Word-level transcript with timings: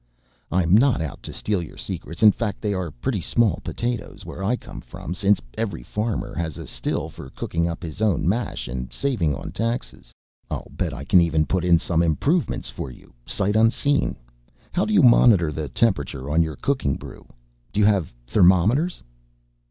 "I'm 0.51 0.73
not 0.75 0.99
out 0.99 1.21
to 1.21 1.31
steal 1.31 1.61
your 1.61 1.77
secrets, 1.77 2.23
in 2.23 2.31
fact 2.31 2.59
they 2.59 2.73
are 2.73 2.89
pretty 2.89 3.21
small 3.21 3.59
potatoes 3.63 4.25
where 4.25 4.43
I 4.43 4.55
come 4.55 4.81
from 4.81 5.13
since 5.13 5.39
every 5.55 5.83
farmer 5.83 6.33
has 6.33 6.57
a 6.57 6.65
still 6.65 7.07
for 7.07 7.29
cooking 7.29 7.67
up 7.67 7.83
his 7.83 8.01
own 8.01 8.27
mash 8.27 8.67
and 8.67 8.91
saving 8.91 9.35
on 9.35 9.51
taxes. 9.51 10.11
I'll 10.49 10.71
bet 10.71 10.91
I 10.91 11.03
can 11.03 11.21
even 11.21 11.45
put 11.45 11.63
in 11.63 11.77
some 11.77 12.01
improvements 12.01 12.67
for 12.67 12.89
you, 12.89 13.13
sight 13.27 13.55
unseen. 13.55 14.15
How 14.71 14.85
do 14.85 14.91
you 14.95 15.03
monitor 15.03 15.51
the 15.51 15.69
temperature 15.69 16.31
on 16.31 16.41
your 16.41 16.55
cooking 16.55 16.95
brew? 16.95 17.27
Do 17.71 17.79
you 17.79 17.85
have 17.85 18.11
thermometers?" 18.25 19.03